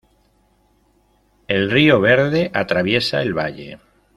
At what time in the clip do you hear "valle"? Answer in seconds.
3.35-3.77